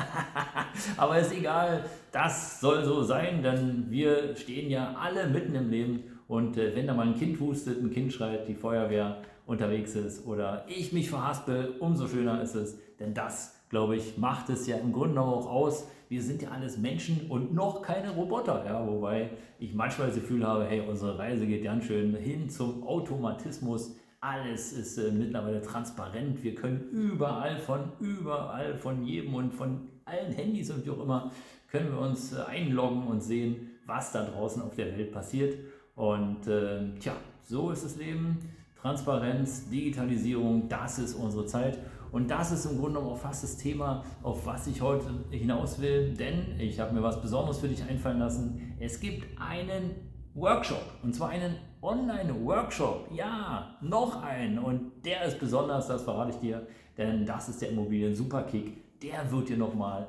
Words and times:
Aber 0.96 1.18
ist 1.18 1.32
egal, 1.32 1.84
das 2.12 2.60
soll 2.60 2.84
so 2.84 3.02
sein, 3.02 3.42
denn 3.42 3.86
wir 3.90 4.36
stehen 4.36 4.70
ja 4.70 4.94
alle 5.00 5.26
mitten 5.26 5.54
im 5.54 5.70
Leben 5.70 6.20
und 6.28 6.56
äh, 6.58 6.76
wenn 6.76 6.86
da 6.86 6.94
mal 6.94 7.08
ein 7.08 7.16
Kind 7.16 7.40
hustet, 7.40 7.82
ein 7.82 7.90
Kind 7.90 8.12
schreit, 8.12 8.46
die 8.46 8.54
Feuerwehr 8.54 9.22
unterwegs 9.46 9.94
ist 9.96 10.26
oder 10.26 10.64
ich 10.68 10.92
mich 10.92 11.10
verhaspel, 11.10 11.74
umso 11.80 12.06
schöner 12.06 12.42
ist 12.42 12.54
es. 12.54 12.78
Denn 13.00 13.14
das, 13.14 13.56
glaube 13.70 13.96
ich, 13.96 14.18
macht 14.18 14.50
es 14.50 14.66
ja 14.66 14.76
im 14.76 14.92
Grunde 14.92 15.20
auch 15.20 15.46
aus. 15.46 15.88
Wir 16.08 16.22
sind 16.22 16.42
ja 16.42 16.50
alles 16.50 16.78
Menschen 16.78 17.30
und 17.30 17.54
noch 17.54 17.82
keine 17.82 18.10
Roboter. 18.10 18.64
Ja? 18.64 18.86
Wobei 18.86 19.30
ich 19.58 19.74
manchmal 19.74 20.08
das 20.08 20.16
Gefühl 20.16 20.46
habe, 20.46 20.66
hey, 20.66 20.82
unsere 20.86 21.18
Reise 21.18 21.46
geht 21.46 21.64
ganz 21.64 21.84
schön 21.84 22.14
hin 22.14 22.48
zum 22.48 22.86
Automatismus. 22.86 23.96
Alles 24.20 24.72
ist 24.72 24.98
äh, 24.98 25.12
mittlerweile 25.12 25.62
transparent. 25.62 26.42
Wir 26.42 26.54
können 26.54 26.88
überall 26.90 27.58
von 27.58 27.92
überall, 28.00 28.76
von 28.76 29.04
jedem 29.04 29.34
und 29.34 29.54
von 29.54 29.88
allen 30.04 30.32
Handys 30.32 30.70
und 30.70 30.84
wie 30.84 30.90
auch 30.90 31.02
immer, 31.02 31.30
können 31.70 31.92
wir 31.92 32.00
uns 32.00 32.32
äh, 32.32 32.42
einloggen 32.42 33.06
und 33.06 33.22
sehen, 33.22 33.78
was 33.86 34.10
da 34.10 34.24
draußen 34.24 34.60
auf 34.62 34.74
der 34.74 34.86
Welt 34.98 35.12
passiert. 35.12 35.56
Und 35.94 36.48
äh, 36.48 36.94
tja, 36.98 37.12
so 37.44 37.70
ist 37.70 37.84
das 37.84 37.96
Leben. 37.96 38.38
Transparenz, 38.80 39.68
Digitalisierung, 39.70 40.68
das 40.68 40.98
ist 40.98 41.14
unsere 41.14 41.46
Zeit. 41.46 41.78
Und 42.10 42.28
das 42.28 42.50
ist 42.50 42.64
im 42.64 42.78
Grunde 42.78 42.98
genommen 42.98 43.12
auch 43.12 43.18
fast 43.18 43.44
das 43.44 43.56
Thema, 43.56 44.04
auf 44.22 44.46
was 44.46 44.66
ich 44.66 44.80
heute 44.80 45.06
hinaus 45.30 45.80
will. 45.80 46.14
Denn 46.14 46.58
ich 46.58 46.80
habe 46.80 46.92
mir 46.92 47.02
was 47.02 47.20
Besonderes 47.20 47.58
für 47.58 47.68
dich 47.68 47.82
einfallen 47.84 48.18
lassen. 48.18 48.74
Es 48.80 48.98
gibt 48.98 49.40
einen 49.40 49.90
Workshop. 50.34 50.82
Und 51.02 51.14
zwar 51.14 51.28
einen 51.28 51.54
Online-Workshop. 51.82 53.10
Ja, 53.12 53.76
noch 53.80 54.22
einen. 54.22 54.58
Und 54.58 55.04
der 55.04 55.24
ist 55.24 55.38
besonders, 55.38 55.86
das 55.86 56.02
verrate 56.02 56.30
ich 56.30 56.36
dir. 56.38 56.66
Denn 56.96 57.24
das 57.24 57.48
ist 57.48 57.62
der 57.62 57.70
Immobilien-Superkick. 57.70 59.00
Der 59.00 59.30
wird 59.30 59.48
dir 59.48 59.56
nochmal 59.56 60.08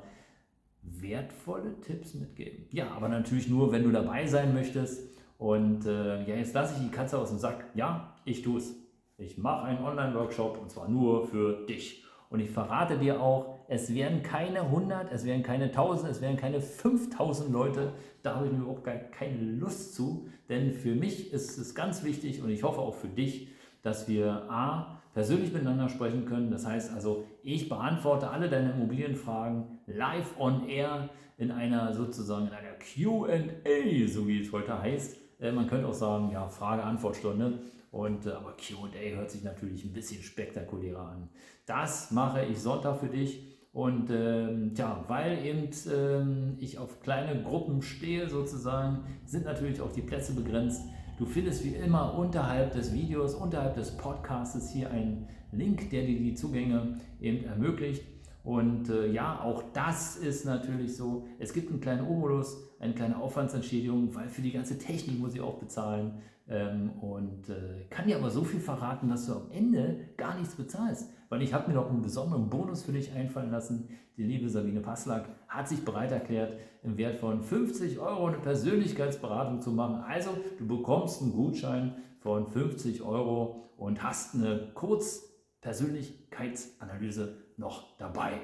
wertvolle 0.82 1.80
Tipps 1.80 2.14
mitgeben. 2.14 2.66
Ja, 2.70 2.90
aber 2.90 3.08
natürlich 3.08 3.48
nur, 3.48 3.70
wenn 3.72 3.84
du 3.84 3.90
dabei 3.90 4.26
sein 4.26 4.54
möchtest. 4.54 5.08
Und 5.38 5.86
äh, 5.86 6.22
ja, 6.24 6.36
jetzt 6.36 6.54
lasse 6.54 6.74
ich 6.76 6.88
die 6.88 6.94
Katze 6.94 7.18
aus 7.18 7.30
dem 7.30 7.38
Sack. 7.38 7.66
Ja, 7.74 8.14
ich 8.24 8.42
tue 8.42 8.58
es. 8.58 8.74
Ich 9.16 9.38
mache 9.38 9.64
einen 9.64 9.84
Online-Workshop 9.84 10.58
und 10.60 10.70
zwar 10.70 10.88
nur 10.88 11.26
für 11.26 11.66
dich. 11.66 12.04
Und 12.30 12.40
ich 12.40 12.50
verrate 12.50 12.98
dir 12.98 13.20
auch, 13.20 13.59
es 13.70 13.94
werden 13.94 14.24
keine 14.24 14.62
100, 14.62 15.12
es 15.12 15.24
werden 15.24 15.44
keine 15.44 15.66
1000, 15.66 16.10
es 16.10 16.20
werden 16.20 16.36
keine 16.36 16.60
5000 16.60 17.52
Leute. 17.52 17.92
Da 18.24 18.34
habe 18.34 18.46
ich 18.46 18.52
mir 18.52 18.58
überhaupt 18.58 18.84
keine 19.12 19.40
Lust 19.40 19.94
zu. 19.94 20.26
Denn 20.48 20.72
für 20.72 20.96
mich 20.96 21.32
ist 21.32 21.56
es 21.56 21.72
ganz 21.72 22.02
wichtig 22.02 22.42
und 22.42 22.50
ich 22.50 22.64
hoffe 22.64 22.80
auch 22.80 22.96
für 22.96 23.06
dich, 23.06 23.52
dass 23.82 24.08
wir 24.08 24.50
A, 24.50 25.00
persönlich 25.14 25.52
miteinander 25.52 25.88
sprechen 25.88 26.24
können. 26.24 26.50
Das 26.50 26.66
heißt 26.66 26.92
also, 26.92 27.24
ich 27.44 27.68
beantworte 27.68 28.28
alle 28.30 28.48
deine 28.48 28.72
Immobilienfragen 28.72 29.78
live 29.86 30.34
on 30.40 30.68
air 30.68 31.08
in 31.38 31.52
einer 31.52 31.94
sozusagen 31.94 32.48
in 32.48 32.52
einer 32.52 32.72
QA, 32.72 34.08
so 34.08 34.26
wie 34.26 34.40
es 34.40 34.50
heute 34.50 34.82
heißt. 34.82 35.16
Äh, 35.38 35.52
man 35.52 35.68
könnte 35.68 35.86
auch 35.86 35.94
sagen, 35.94 36.32
ja, 36.32 36.48
Frage-Antwort-Stunde. 36.48 37.60
Und, 37.92 38.26
äh, 38.26 38.30
aber 38.30 38.56
QA 38.56 39.14
hört 39.14 39.30
sich 39.30 39.44
natürlich 39.44 39.84
ein 39.84 39.92
bisschen 39.92 40.24
spektakulärer 40.24 41.06
an. 41.06 41.28
Das 41.66 42.10
mache 42.10 42.44
ich 42.44 42.58
Sonntag 42.58 42.98
für 42.98 43.08
dich. 43.08 43.59
Und 43.72 44.10
ähm, 44.10 44.72
ja, 44.76 45.04
weil 45.06 45.44
eben 45.44 45.70
ähm, 45.92 46.56
ich 46.58 46.78
auf 46.78 47.00
kleine 47.00 47.42
Gruppen 47.42 47.82
stehe 47.82 48.28
sozusagen, 48.28 49.04
sind 49.26 49.44
natürlich 49.44 49.80
auch 49.80 49.92
die 49.92 50.02
Plätze 50.02 50.34
begrenzt. 50.34 50.82
Du 51.18 51.26
findest 51.26 51.64
wie 51.64 51.74
immer 51.74 52.18
unterhalb 52.18 52.72
des 52.72 52.92
Videos, 52.92 53.34
unterhalb 53.34 53.74
des 53.74 53.96
Podcasts 53.96 54.72
hier 54.72 54.90
einen 54.90 55.28
Link, 55.52 55.90
der 55.90 56.04
dir 56.04 56.18
die 56.18 56.34
Zugänge 56.34 56.98
eben 57.20 57.44
ermöglicht. 57.44 58.02
Und 58.42 58.88
äh, 58.88 59.10
ja, 59.10 59.40
auch 59.42 59.62
das 59.72 60.16
ist 60.16 60.46
natürlich 60.46 60.96
so. 60.96 61.26
Es 61.38 61.52
gibt 61.52 61.70
einen 61.70 61.80
kleinen 61.80 62.06
Obolus, 62.06 62.56
eine 62.78 62.94
kleine 62.94 63.18
Aufwandsentschädigung, 63.18 64.14
weil 64.14 64.28
für 64.28 64.42
die 64.42 64.52
ganze 64.52 64.78
Technik 64.78 65.18
muss 65.18 65.34
ich 65.34 65.40
auch 65.40 65.58
bezahlen. 65.58 66.22
Ähm, 66.48 66.90
und 67.00 67.48
äh, 67.48 67.84
kann 67.90 68.06
dir 68.06 68.16
aber 68.16 68.30
so 68.30 68.42
viel 68.42 68.60
verraten, 68.60 69.08
dass 69.08 69.26
du 69.26 69.34
am 69.34 69.50
Ende 69.50 70.08
gar 70.16 70.38
nichts 70.38 70.54
bezahlst. 70.54 71.10
Weil 71.28 71.42
ich 71.42 71.54
habe 71.54 71.68
mir 71.68 71.74
noch 71.74 71.90
einen 71.90 72.02
besonderen 72.02 72.48
Bonus 72.48 72.82
für 72.82 72.92
dich 72.92 73.12
einfallen 73.12 73.50
lassen. 73.50 73.88
Die 74.16 74.24
liebe 74.24 74.48
Sabine 74.48 74.80
Passlack 74.80 75.28
hat 75.46 75.68
sich 75.68 75.84
bereit 75.84 76.10
erklärt, 76.10 76.54
im 76.82 76.96
Wert 76.96 77.16
von 77.16 77.42
50 77.42 77.98
Euro 77.98 78.26
eine 78.26 78.38
Persönlichkeitsberatung 78.38 79.60
zu 79.60 79.70
machen. 79.70 79.96
Also 79.96 80.30
du 80.58 80.66
bekommst 80.66 81.22
einen 81.22 81.32
Gutschein 81.32 81.94
von 82.20 82.48
50 82.48 83.02
Euro 83.02 83.70
und 83.76 84.02
hast 84.02 84.34
eine 84.34 84.70
Kurzpersönlichkeitsanalyse 84.74 87.36
noch 87.60 87.96
dabei. 87.98 88.40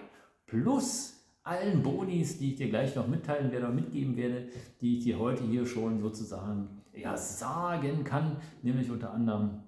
Plus 0.46 1.14
allen 1.42 1.82
Bonis, 1.82 2.38
die 2.38 2.50
ich 2.50 2.56
dir 2.56 2.68
gleich 2.68 2.94
noch 2.94 3.08
mitteilen 3.08 3.50
werde 3.50 3.68
und 3.68 3.74
mitgeben 3.74 4.16
werde, 4.16 4.48
die 4.80 4.98
ich 4.98 5.04
dir 5.04 5.18
heute 5.18 5.42
hier 5.44 5.66
schon 5.66 6.00
sozusagen 6.00 6.82
ja, 6.94 7.16
sagen 7.16 8.04
kann, 8.04 8.36
nämlich 8.62 8.90
unter 8.90 9.12
anderem 9.12 9.62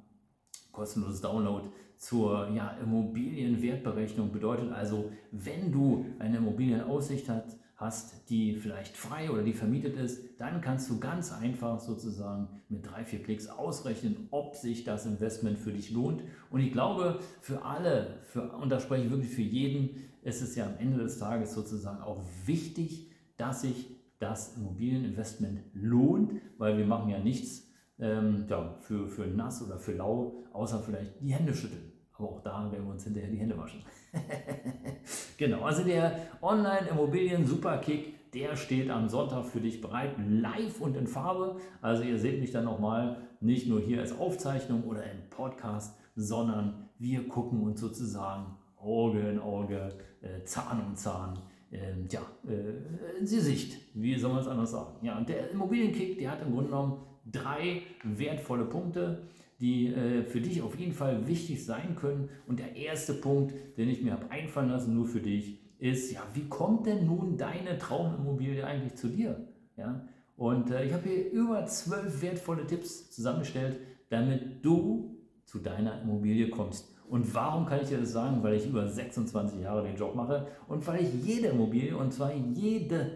kostenloses 0.72 1.20
Download 1.20 1.68
zur 1.96 2.48
ja, 2.50 2.76
Immobilienwertberechnung. 2.82 4.30
Bedeutet 4.30 4.72
also, 4.72 5.10
wenn 5.32 5.72
du 5.72 6.06
eine 6.18 6.38
Immobilienaussicht 6.38 7.28
hast, 7.28 7.58
hast, 7.78 8.28
die 8.28 8.56
vielleicht 8.56 8.96
frei 8.96 9.30
oder 9.30 9.42
die 9.42 9.52
vermietet 9.52 9.96
ist, 9.96 10.20
dann 10.38 10.60
kannst 10.60 10.90
du 10.90 10.98
ganz 10.98 11.32
einfach 11.32 11.78
sozusagen 11.78 12.48
mit 12.68 12.84
drei, 12.84 13.04
vier 13.04 13.22
Klicks 13.22 13.46
ausrechnen, 13.48 14.26
ob 14.32 14.56
sich 14.56 14.82
das 14.82 15.06
Investment 15.06 15.58
für 15.58 15.72
dich 15.72 15.92
lohnt. 15.92 16.22
Und 16.50 16.60
ich 16.60 16.72
glaube, 16.72 17.20
für 17.40 17.64
alle, 17.64 18.18
für, 18.24 18.50
und 18.56 18.70
da 18.70 18.80
spreche 18.80 19.04
ich 19.04 19.10
wirklich 19.10 19.32
für 19.32 19.42
jeden, 19.42 19.90
ist 20.22 20.42
es 20.42 20.56
ja 20.56 20.66
am 20.66 20.76
Ende 20.78 20.98
des 20.98 21.18
Tages 21.18 21.54
sozusagen 21.54 22.02
auch 22.02 22.20
wichtig, 22.44 23.12
dass 23.36 23.62
sich 23.62 23.86
das 24.18 24.56
Immobilieninvestment 24.56 25.60
lohnt, 25.72 26.32
weil 26.58 26.76
wir 26.76 26.86
machen 26.86 27.08
ja 27.10 27.20
nichts 27.20 27.68
ähm, 28.00 28.46
ja, 28.48 28.76
für, 28.80 29.06
für 29.06 29.28
nass 29.28 29.62
oder 29.62 29.78
für 29.78 29.92
lau, 29.92 30.42
außer 30.52 30.80
vielleicht 30.80 31.20
die 31.20 31.32
Hände 31.32 31.54
schütteln. 31.54 31.87
Aber 32.18 32.30
auch 32.30 32.40
da 32.42 32.70
werden 32.70 32.84
wir 32.84 32.92
uns 32.92 33.04
hinterher 33.04 33.30
die 33.30 33.38
Hände 33.38 33.56
waschen. 33.56 33.80
genau, 35.38 35.62
also 35.62 35.84
der 35.84 36.18
Online-Immobilien-Superkick, 36.42 38.32
der 38.32 38.56
steht 38.56 38.90
am 38.90 39.08
Sonntag 39.08 39.46
für 39.46 39.60
dich 39.60 39.80
bereit, 39.80 40.16
live 40.28 40.80
und 40.80 40.96
in 40.96 41.06
Farbe. 41.06 41.56
Also 41.80 42.02
ihr 42.02 42.18
seht 42.18 42.40
mich 42.40 42.50
dann 42.50 42.64
nochmal 42.64 43.18
nicht 43.40 43.68
nur 43.68 43.80
hier 43.80 44.00
als 44.00 44.18
Aufzeichnung 44.18 44.82
oder 44.84 45.04
im 45.04 45.30
Podcast, 45.30 45.96
sondern 46.16 46.88
wir 46.98 47.28
gucken 47.28 47.62
uns 47.62 47.80
sozusagen 47.80 48.56
Auge 48.76 49.20
in 49.20 49.38
Auge, 49.38 49.88
äh, 50.20 50.44
Zahn 50.44 50.84
um 50.84 50.96
Zahn, 50.96 51.38
äh, 51.70 51.92
ja, 52.10 52.20
äh, 52.48 53.18
in 53.20 53.26
die 53.26 53.38
Sicht. 53.38 53.76
Wie 53.94 54.18
soll 54.18 54.32
man 54.32 54.40
es 54.40 54.48
anders 54.48 54.72
sagen? 54.72 54.94
Ja, 55.02 55.16
und 55.16 55.28
der 55.28 55.50
Immobilienkick, 55.50 56.18
der 56.18 56.32
hat 56.32 56.42
im 56.42 56.52
Grunde 56.52 56.70
genommen 56.70 57.00
drei 57.30 57.82
wertvolle 58.02 58.64
Punkte. 58.64 59.22
Die 59.60 59.88
äh, 59.88 60.22
für 60.24 60.40
dich 60.40 60.62
auf 60.62 60.78
jeden 60.78 60.92
Fall 60.92 61.26
wichtig 61.26 61.64
sein 61.64 61.96
können. 61.96 62.28
Und 62.46 62.60
der 62.60 62.76
erste 62.76 63.14
Punkt, 63.14 63.54
den 63.76 63.88
ich 63.88 64.02
mir 64.02 64.12
habe 64.12 64.30
einfallen 64.30 64.70
lassen, 64.70 64.94
nur 64.94 65.06
für 65.06 65.20
dich, 65.20 65.58
ist, 65.78 66.12
ja, 66.12 66.22
wie 66.34 66.48
kommt 66.48 66.86
denn 66.86 67.06
nun 67.06 67.36
deine 67.36 67.78
Traumimmobilie 67.78 68.64
eigentlich 68.64 68.94
zu 68.94 69.08
dir? 69.08 69.48
Ja? 69.76 70.04
Und 70.36 70.70
äh, 70.70 70.84
ich 70.84 70.92
habe 70.92 71.08
hier 71.08 71.30
über 71.30 71.66
zwölf 71.66 72.22
wertvolle 72.22 72.66
Tipps 72.66 73.10
zusammengestellt, 73.10 73.78
damit 74.08 74.64
du 74.64 75.16
zu 75.44 75.58
deiner 75.58 76.02
Immobilie 76.02 76.50
kommst. 76.50 76.94
Und 77.08 77.34
warum 77.34 77.64
kann 77.64 77.80
ich 77.80 77.88
dir 77.88 77.98
das 77.98 78.12
sagen? 78.12 78.42
Weil 78.42 78.54
ich 78.54 78.66
über 78.66 78.86
26 78.86 79.62
Jahre 79.62 79.82
den 79.82 79.96
Job 79.96 80.14
mache 80.14 80.46
und 80.68 80.86
weil 80.86 81.02
ich 81.02 81.24
jede 81.24 81.48
Immobilie, 81.48 81.96
und 81.96 82.12
zwar 82.12 82.32
jede, 82.34 83.12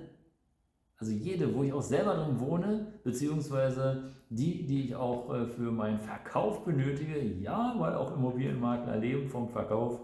also 1.03 1.15
jede, 1.15 1.53
wo 1.53 1.65
ich 1.65 1.73
auch 1.73 1.83
selber 1.83 2.15
drin 2.15 2.39
wohne, 2.39 2.87
beziehungsweise 3.03 4.05
die, 4.31 4.65
die 4.67 4.85
ich 4.85 4.95
auch 4.95 5.35
äh, 5.35 5.47
für 5.47 5.73
meinen 5.73 5.99
Verkauf 5.99 6.65
benötige, 6.65 7.21
ja, 7.41 7.75
weil 7.77 7.95
auch 7.95 8.15
Immobilienmakler 8.15 8.99
leben 8.99 9.29
vom 9.29 9.49
Verkauf, 9.49 9.99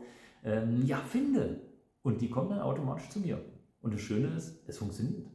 ähm, 0.45 0.85
ja, 0.85 0.97
finde. 0.97 1.61
Und 2.03 2.21
die 2.21 2.29
kommen 2.29 2.51
dann 2.51 2.59
automatisch 2.59 3.11
zu 3.11 3.21
mir. 3.21 3.41
Und 3.81 3.95
das 3.95 4.01
Schöne 4.01 4.27
ist, 4.37 4.61
es 4.67 4.79
funktioniert. 4.79 5.29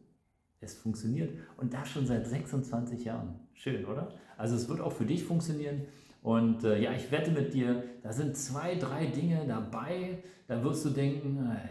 Es 0.59 0.73
funktioniert. 0.73 1.31
Und 1.55 1.73
das 1.73 1.87
schon 1.87 2.05
seit 2.07 2.27
26 2.27 3.05
Jahren. 3.05 3.39
Schön, 3.53 3.85
oder? 3.85 4.09
Also 4.35 4.57
es 4.57 4.67
wird 4.67 4.81
auch 4.81 4.91
für 4.91 5.05
dich 5.05 5.23
funktionieren. 5.23 5.83
Und 6.21 6.65
äh, 6.65 6.77
ja, 6.81 6.91
ich 6.91 7.09
wette 7.09 7.31
mit 7.31 7.53
dir, 7.53 7.85
da 8.01 8.11
sind 8.11 8.35
zwei, 8.35 8.75
drei 8.75 9.05
Dinge 9.05 9.45
dabei, 9.47 10.23
da 10.45 10.61
wirst 10.61 10.83
du 10.83 10.89
denken, 10.89 11.49
äh, 11.55 11.69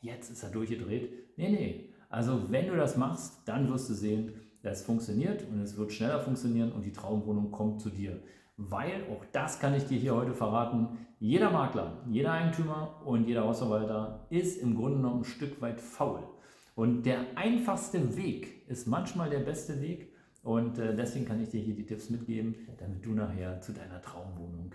jetzt 0.00 0.30
ist 0.30 0.42
er 0.42 0.48
durchgedreht. 0.48 1.36
Nee, 1.36 1.50
nee. 1.50 1.93
Also 2.14 2.42
wenn 2.48 2.68
du 2.68 2.76
das 2.76 2.96
machst, 2.96 3.42
dann 3.44 3.68
wirst 3.68 3.90
du 3.90 3.94
sehen, 3.94 4.34
es 4.62 4.82
funktioniert 4.82 5.44
und 5.50 5.60
es 5.60 5.76
wird 5.76 5.92
schneller 5.92 6.20
funktionieren 6.20 6.70
und 6.70 6.84
die 6.84 6.92
Traumwohnung 6.92 7.50
kommt 7.50 7.80
zu 7.80 7.90
dir. 7.90 8.20
Weil, 8.56 9.02
auch 9.10 9.24
das 9.32 9.58
kann 9.58 9.74
ich 9.74 9.86
dir 9.86 9.98
hier 9.98 10.14
heute 10.14 10.32
verraten, 10.32 10.96
jeder 11.18 11.50
Makler, 11.50 12.04
jeder 12.08 12.30
Eigentümer 12.30 13.02
und 13.04 13.26
jeder 13.26 13.44
Hausverwalter 13.44 14.26
ist 14.30 14.62
im 14.62 14.76
Grunde 14.76 14.98
genommen 14.98 15.22
ein 15.22 15.24
Stück 15.24 15.60
weit 15.60 15.80
faul. 15.80 16.22
Und 16.76 17.04
der 17.04 17.18
einfachste 17.34 18.16
Weg 18.16 18.68
ist 18.68 18.86
manchmal 18.86 19.28
der 19.28 19.40
beste 19.40 19.82
Weg, 19.82 20.14
und 20.44 20.78
äh, 20.78 20.94
deswegen 20.94 21.24
kann 21.24 21.42
ich 21.42 21.48
dir 21.48 21.60
hier 21.62 21.74
die 21.74 21.86
Tipps 21.86 22.10
mitgeben, 22.10 22.54
damit 22.78 23.04
du 23.04 23.12
nachher 23.12 23.60
zu 23.62 23.72
deiner 23.72 24.00
Traumwohnung 24.02 24.72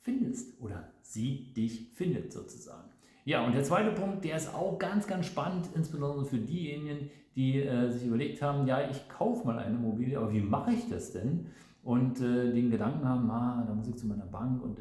findest 0.00 0.60
oder 0.60 0.90
sie 1.02 1.52
dich 1.52 1.92
findet 1.92 2.32
sozusagen. 2.32 2.93
Ja, 3.24 3.44
und 3.44 3.54
der 3.54 3.62
zweite 3.62 3.90
Punkt, 3.92 4.24
der 4.24 4.36
ist 4.36 4.54
auch 4.54 4.78
ganz, 4.78 5.06
ganz 5.06 5.26
spannend, 5.26 5.68
insbesondere 5.74 6.26
für 6.26 6.38
diejenigen, 6.38 7.10
die 7.34 7.62
äh, 7.62 7.90
sich 7.90 8.06
überlegt 8.06 8.42
haben, 8.42 8.66
ja, 8.66 8.88
ich 8.88 9.08
kaufe 9.08 9.46
mal 9.46 9.58
eine 9.58 9.76
Immobilie, 9.76 10.18
aber 10.18 10.32
wie 10.32 10.40
mache 10.40 10.72
ich 10.72 10.88
das 10.90 11.12
denn? 11.12 11.46
Und 11.82 12.20
äh, 12.20 12.52
den 12.52 12.70
Gedanken 12.70 13.06
haben, 13.08 13.30
ah, 13.30 13.64
da 13.66 13.74
muss 13.74 13.88
ich 13.88 13.96
zu 13.96 14.06
meiner 14.06 14.26
Bank 14.26 14.62
und 14.62 14.78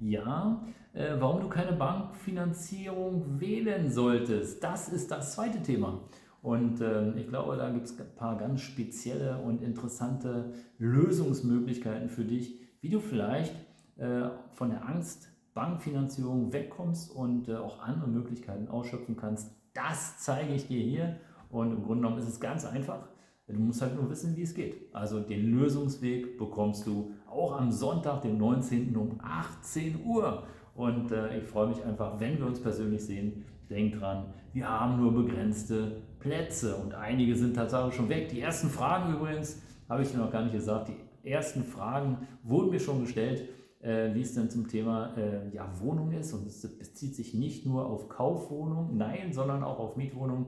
ja, 0.00 0.64
äh, 0.92 1.14
warum 1.18 1.40
du 1.40 1.48
keine 1.48 1.72
Bankfinanzierung 1.72 3.40
wählen 3.40 3.90
solltest, 3.90 4.62
das 4.62 4.88
ist 4.88 5.10
das 5.10 5.34
zweite 5.34 5.62
Thema. 5.62 6.00
Und 6.42 6.80
ähm, 6.80 7.14
ich 7.16 7.28
glaube, 7.28 7.56
da 7.56 7.70
gibt 7.70 7.86
es 7.86 7.98
ein 7.98 8.14
paar 8.16 8.36
ganz 8.36 8.60
spezielle 8.60 9.38
und 9.38 9.62
interessante 9.62 10.52
Lösungsmöglichkeiten 10.78 12.08
für 12.08 12.24
dich, 12.24 12.60
wie 12.80 12.90
du 12.90 13.00
vielleicht 13.00 13.54
äh, 13.96 14.28
von 14.52 14.70
der 14.70 14.86
Angst 14.86 15.33
Bankfinanzierung 15.54 16.52
wegkommst 16.52 17.10
und 17.14 17.48
äh, 17.48 17.56
auch 17.56 17.80
andere 17.80 18.08
Möglichkeiten 18.08 18.68
ausschöpfen 18.68 19.16
kannst. 19.16 19.52
Das 19.72 20.18
zeige 20.18 20.54
ich 20.54 20.66
dir 20.66 20.80
hier. 20.80 21.16
Und 21.48 21.72
im 21.72 21.82
Grunde 21.84 22.02
genommen 22.02 22.18
ist 22.18 22.28
es 22.28 22.40
ganz 22.40 22.64
einfach. 22.64 23.08
Du 23.46 23.60
musst 23.60 23.82
halt 23.82 23.94
nur 23.94 24.10
wissen, 24.10 24.36
wie 24.36 24.42
es 24.42 24.54
geht. 24.54 24.94
Also 24.94 25.20
den 25.20 25.52
Lösungsweg 25.52 26.38
bekommst 26.38 26.86
du 26.86 27.12
auch 27.30 27.58
am 27.58 27.70
Sonntag, 27.70 28.22
den 28.22 28.38
19. 28.38 28.96
um 28.96 29.20
18 29.22 30.04
Uhr. 30.04 30.44
Und 30.74 31.12
äh, 31.12 31.38
ich 31.38 31.44
freue 31.44 31.68
mich 31.68 31.84
einfach, 31.84 32.18
wenn 32.18 32.38
wir 32.38 32.46
uns 32.46 32.60
persönlich 32.60 33.04
sehen. 33.04 33.44
Denk 33.70 33.98
dran, 33.98 34.26
wir 34.52 34.68
haben 34.68 35.00
nur 35.00 35.14
begrenzte 35.14 36.02
Plätze 36.18 36.76
und 36.76 36.94
einige 36.94 37.34
sind 37.34 37.54
tatsächlich 37.54 37.94
schon 37.94 38.08
weg. 38.08 38.28
Die 38.28 38.40
ersten 38.40 38.68
Fragen 38.68 39.14
übrigens, 39.14 39.62
habe 39.88 40.02
ich 40.02 40.10
dir 40.10 40.18
noch 40.18 40.30
gar 40.30 40.42
nicht 40.42 40.52
gesagt, 40.52 40.90
die 40.90 41.30
ersten 41.30 41.64
Fragen 41.64 42.26
wurden 42.42 42.70
mir 42.70 42.80
schon 42.80 43.00
gestellt, 43.00 43.48
äh, 43.84 44.14
wie 44.14 44.22
es 44.22 44.34
denn 44.34 44.50
zum 44.50 44.66
Thema 44.66 45.14
äh, 45.16 45.54
ja, 45.54 45.68
Wohnung 45.80 46.10
ist. 46.12 46.32
Und 46.32 46.46
es 46.46 46.62
bezieht 46.78 47.14
sich 47.14 47.34
nicht 47.34 47.66
nur 47.66 47.86
auf 47.86 48.08
Kaufwohnungen, 48.08 48.96
nein, 48.96 49.32
sondern 49.32 49.62
auch 49.62 49.78
auf 49.78 49.96
Mietwohnungen. 49.96 50.46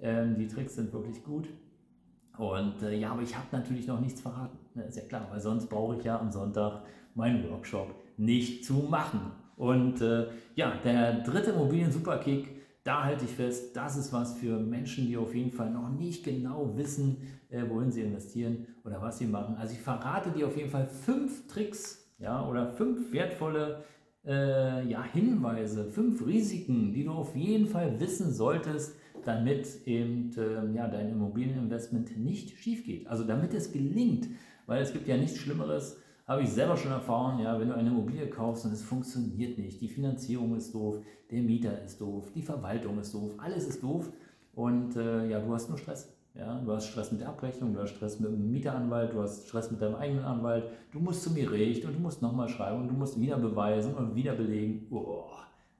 Ähm, 0.00 0.36
die 0.36 0.46
Tricks 0.46 0.74
sind 0.74 0.92
wirklich 0.92 1.24
gut. 1.24 1.48
Und 2.36 2.82
äh, 2.82 2.94
ja, 2.96 3.12
aber 3.12 3.22
ich 3.22 3.34
habe 3.36 3.46
natürlich 3.52 3.86
noch 3.86 4.00
nichts 4.00 4.20
verraten. 4.20 4.58
Ne, 4.74 4.84
ist 4.84 4.96
ja 4.96 5.04
klar, 5.04 5.28
weil 5.30 5.40
sonst 5.40 5.68
brauche 5.68 5.96
ich 5.96 6.04
ja 6.04 6.18
am 6.18 6.30
Sonntag 6.30 6.82
meinen 7.14 7.48
Workshop 7.50 7.94
nicht 8.16 8.64
zu 8.64 8.74
machen. 8.74 9.32
Und 9.56 10.00
äh, 10.00 10.26
ja, 10.54 10.74
der 10.84 11.20
dritte 11.22 11.52
Immobilien-Superkick 11.52 12.54
da 12.84 13.04
halte 13.04 13.24
ich 13.24 13.30
fest, 13.30 13.74
das 13.74 13.96
ist 13.96 14.12
was 14.12 14.36
für 14.36 14.58
Menschen, 14.58 15.06
die 15.06 15.16
auf 15.16 15.34
jeden 15.34 15.50
Fall 15.50 15.70
noch 15.70 15.88
nicht 15.88 16.22
genau 16.22 16.76
wissen, 16.76 17.16
äh, 17.48 17.62
wohin 17.66 17.90
sie 17.90 18.02
investieren 18.02 18.66
oder 18.84 19.00
was 19.00 19.18
sie 19.18 19.26
machen. 19.26 19.56
Also 19.56 19.72
ich 19.72 19.80
verrate 19.80 20.30
dir 20.30 20.46
auf 20.46 20.56
jeden 20.56 20.68
Fall 20.68 20.86
fünf 20.86 21.46
Tricks 21.48 22.03
ja, 22.18 22.46
oder 22.48 22.72
fünf 22.72 23.12
wertvolle 23.12 23.84
äh, 24.26 24.86
ja, 24.88 25.02
Hinweise, 25.02 25.90
fünf 25.90 26.24
Risiken, 26.26 26.92
die 26.92 27.04
du 27.04 27.12
auf 27.12 27.36
jeden 27.36 27.66
Fall 27.66 28.00
wissen 28.00 28.32
solltest, 28.32 28.96
damit 29.24 29.86
eben 29.86 30.30
äh, 30.36 30.74
ja, 30.74 30.88
dein 30.88 31.10
Immobilieninvestment 31.10 32.18
nicht 32.18 32.58
schief 32.58 32.84
geht. 32.84 33.06
Also 33.06 33.24
damit 33.24 33.54
es 33.54 33.72
gelingt, 33.72 34.28
weil 34.66 34.82
es 34.82 34.92
gibt 34.92 35.08
ja 35.08 35.16
nichts 35.16 35.38
Schlimmeres, 35.38 35.98
habe 36.26 36.42
ich 36.42 36.48
selber 36.48 36.76
schon 36.76 36.92
erfahren, 36.92 37.38
ja, 37.38 37.58
wenn 37.60 37.68
du 37.68 37.74
eine 37.74 37.90
Immobilie 37.90 38.28
kaufst 38.28 38.64
und 38.64 38.72
es 38.72 38.82
funktioniert 38.82 39.58
nicht, 39.58 39.80
die 39.80 39.88
Finanzierung 39.88 40.56
ist 40.56 40.74
doof, 40.74 41.02
der 41.30 41.42
Mieter 41.42 41.82
ist 41.82 42.00
doof, 42.00 42.32
die 42.34 42.42
Verwaltung 42.42 42.98
ist 42.98 43.12
doof, 43.12 43.34
alles 43.36 43.66
ist 43.68 43.82
doof 43.82 44.10
und 44.54 44.96
äh, 44.96 45.28
ja, 45.28 45.40
du 45.40 45.52
hast 45.52 45.68
nur 45.68 45.76
Stress. 45.76 46.13
Ja, 46.34 46.58
du 46.58 46.72
hast 46.72 46.88
Stress 46.88 47.12
mit 47.12 47.20
der 47.20 47.28
Abrechnung, 47.28 47.74
du 47.74 47.80
hast 47.80 47.90
Stress 47.90 48.18
mit 48.18 48.32
dem 48.32 48.50
Mieteranwalt, 48.50 49.12
du 49.12 49.22
hast 49.22 49.46
Stress 49.46 49.70
mit 49.70 49.80
deinem 49.80 49.94
eigenen 49.94 50.24
Anwalt, 50.24 50.64
du 50.90 50.98
musst 50.98 51.22
zu 51.22 51.30
mir 51.30 51.46
Gericht 51.46 51.84
und 51.84 51.94
du 51.94 52.00
musst 52.00 52.22
nochmal 52.22 52.48
schreiben 52.48 52.82
und 52.82 52.88
du 52.88 52.94
musst 52.94 53.20
wieder 53.20 53.38
beweisen 53.38 53.94
und 53.94 54.16
wieder 54.16 54.34
belegen. 54.34 54.88
Oh, 54.90 55.26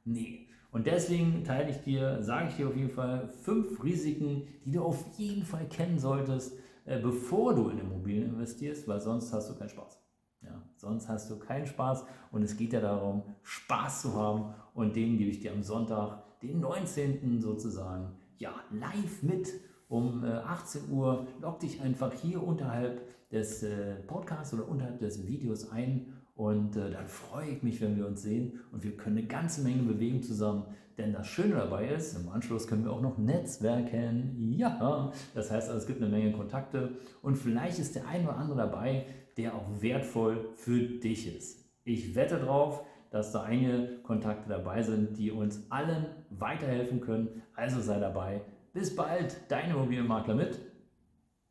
nee. 0.05 0.47
Und 0.71 0.87
deswegen 0.87 1.43
teile 1.43 1.71
ich 1.71 1.79
dir, 1.79 2.23
sage 2.23 2.49
ich 2.49 2.57
dir 2.57 2.69
auf 2.69 2.77
jeden 2.77 2.91
Fall 2.91 3.29
fünf 3.43 3.83
Risiken, 3.83 4.47
die 4.65 4.71
du 4.71 4.83
auf 4.83 5.05
jeden 5.17 5.45
Fall 5.45 5.67
kennen 5.67 5.99
solltest, 5.99 6.57
äh, 6.85 7.01
bevor 7.01 7.55
du 7.55 7.71
in 7.71 7.81
Immobilien 7.81 8.31
investierst, 8.31 8.87
weil 8.87 9.01
sonst 9.01 9.33
hast 9.33 9.51
du 9.51 9.55
keinen 9.59 9.71
Spaß. 9.71 10.01
Ja, 10.43 10.63
sonst 10.77 11.09
hast 11.09 11.31
du 11.31 11.39
keinen 11.39 11.67
Spaß 11.67 12.05
und 12.31 12.43
es 12.43 12.57
geht 12.57 12.73
ja 12.73 12.81
darum, 12.81 13.23
Spaß 13.43 14.03
zu 14.03 14.15
haben 14.15 14.55
und 14.75 14.95
den 14.95 15.19
gebe 15.19 15.31
ich 15.31 15.41
dir 15.41 15.53
am 15.53 15.65
Sonntag, 15.65 16.23
den 16.43 16.61
19. 16.61 17.41
sozusagen, 17.41 18.13
ja, 18.37 18.55
live 18.71 19.23
mit 19.23 19.49
um 19.95 20.25
18 20.25 20.83
äh, 20.83 20.93
Uhr. 20.93 21.27
Log 21.41 21.61
dich 21.61 21.81
einfach 21.81 22.13
hier 22.13 22.43
unterhalb 22.43 23.01
des 23.31 23.63
äh, 23.63 23.95
Podcasts 24.07 24.53
oder 24.53 24.69
unterhalb 24.69 24.99
des 24.99 25.27
Videos 25.27 25.71
ein 25.71 26.13
und 26.35 26.77
äh, 26.77 26.91
dann 26.91 27.07
freue 27.07 27.49
ich 27.49 27.63
mich, 27.63 27.81
wenn 27.81 27.97
wir 27.97 28.07
uns 28.07 28.23
sehen 28.23 28.61
und 28.73 28.83
wir 28.83 28.97
können 28.97 29.19
eine 29.19 29.27
ganze 29.29 29.63
Menge 29.63 29.83
bewegen 29.85 30.21
zusammen. 30.23 30.65
Denn 30.99 31.13
das 31.13 31.27
Schöne 31.27 31.55
dabei 31.55 31.89
ist, 31.89 32.17
im 32.17 32.29
Anschluss 32.29 32.67
können 32.67 32.85
wir 32.85 32.93
auch 32.93 33.01
noch 33.01 33.19
netzwerken. 33.19 34.35
Ja, 34.37 35.13
das 35.35 35.51
heißt, 35.51 35.69
also, 35.69 35.81
es 35.81 35.87
gibt 35.87 36.01
eine 36.01 36.11
Menge 36.11 36.33
Kontakte 36.33 36.99
und 37.23 37.37
vielleicht 37.37 37.79
ist 37.79 37.97
der 37.97 38.07
ein 38.07 38.25
oder 38.25 38.37
andere 38.37 38.59
dabei, 38.59 39.07
der 39.37 39.55
auch 39.55 39.67
wertvoll 39.81 40.51
für 40.55 40.81
dich 40.81 41.37
ist. 41.37 41.65
Ich 41.85 42.15
wette 42.15 42.39
darauf, 42.39 42.85
dass 43.11 43.33
da 43.33 43.43
einige 43.43 43.99
Kontakte 44.03 44.49
dabei 44.49 44.83
sind, 44.83 45.19
die 45.19 45.31
uns 45.31 45.71
allen 45.71 46.07
weiterhelfen 46.31 47.01
können. 47.01 47.43
Also 47.55 47.81
sei 47.81 48.01
dabei. 48.01 48.43
Bis 48.75 48.95
bald, 48.95 49.37
dein 49.49 49.71
Immobilienmakler 49.71 50.35
mit 50.35 50.59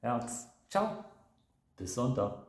Herz. 0.01 0.49
Ciao. 0.69 1.05
Bis 1.77 1.95
Sonntag. 1.95 2.42